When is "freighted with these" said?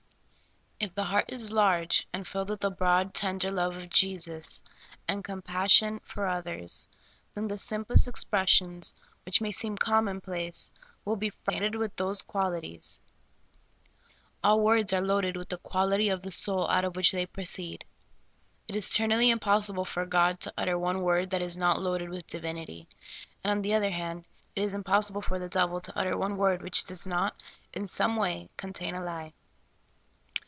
11.29-12.23